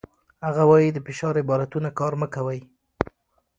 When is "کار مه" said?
1.99-2.27